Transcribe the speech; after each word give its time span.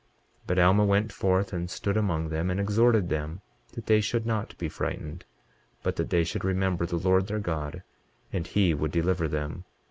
23:27 0.45 0.47
But 0.47 0.57
Alma 0.57 0.83
went 0.85 1.11
forth 1.11 1.53
and 1.53 1.69
stood 1.69 1.95
among 1.95 2.29
them, 2.29 2.49
and 2.49 2.59
exhorted 2.59 3.07
them 3.09 3.41
that 3.73 3.85
they 3.85 4.01
should 4.01 4.25
not 4.25 4.57
be 4.57 4.67
frightened, 4.67 5.25
but 5.83 5.95
that 5.97 6.09
they 6.09 6.23
should 6.23 6.43
remember 6.43 6.87
the 6.87 6.97
Lord 6.97 7.27
their 7.27 7.37
God 7.37 7.83
and 8.33 8.47
he 8.47 8.73
would 8.73 8.89
deliver 8.91 9.27
them. 9.27 9.63